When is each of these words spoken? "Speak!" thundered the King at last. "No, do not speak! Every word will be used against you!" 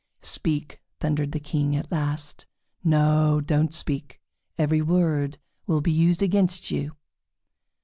"Speak!" 0.23 0.81
thundered 0.99 1.31
the 1.31 1.39
King 1.39 1.75
at 1.75 1.91
last. 1.91 2.47
"No, 2.83 3.39
do 3.39 3.57
not 3.61 3.71
speak! 3.73 4.19
Every 4.57 4.81
word 4.81 5.37
will 5.67 5.79
be 5.79 5.91
used 5.91 6.23
against 6.23 6.71
you!" 6.71 6.93